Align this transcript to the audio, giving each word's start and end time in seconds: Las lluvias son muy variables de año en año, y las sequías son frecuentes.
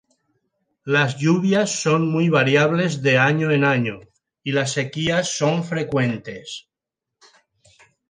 Las 0.83 1.19
lluvias 1.19 1.79
son 1.79 2.11
muy 2.11 2.27
variables 2.27 3.03
de 3.03 3.19
año 3.19 3.51
en 3.51 3.63
año, 3.63 3.99
y 4.43 4.51
las 4.51 4.71
sequías 4.71 5.37
son 5.37 5.63
frecuentes. 5.63 6.71